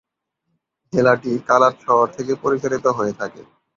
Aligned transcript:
জেলাটি 0.93 1.31
কালাত 1.47 1.75
শহর 1.85 2.07
থেকে 2.17 2.33
পরিচালিত 2.43 2.85
হয়ে 2.97 3.13
থাকে। 3.13 3.41